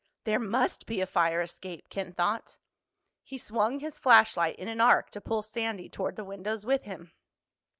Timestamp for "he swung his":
3.21-3.99